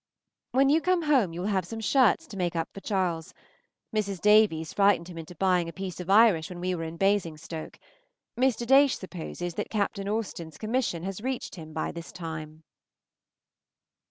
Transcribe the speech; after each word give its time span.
When 0.51 0.69
you 0.69 0.81
come 0.81 1.03
home 1.03 1.31
you 1.31 1.41
will 1.41 1.49
have 1.49 1.67
some 1.67 1.79
shirts 1.79 2.25
to 2.25 2.35
make 2.35 2.55
up 2.55 2.69
for 2.73 2.79
Charles. 2.79 3.35
Mrs. 3.95 4.19
Davies 4.19 4.73
frightened 4.73 5.07
him 5.09 5.17
into 5.19 5.35
buying 5.35 5.69
a 5.69 5.71
piece 5.71 5.99
of 5.99 6.09
Irish 6.09 6.49
when 6.49 6.59
we 6.59 6.73
were 6.73 6.81
in 6.81 6.97
Basingstoke. 6.97 7.77
Mr. 8.35 8.65
Daysh 8.65 8.97
supposes 8.97 9.53
that 9.53 9.69
Captain 9.69 10.09
Austen's 10.09 10.57
commission 10.57 11.03
has 11.03 11.21
reached 11.21 11.53
him 11.53 11.71
by 11.71 11.91
this 11.91 12.11
time. 12.11 12.63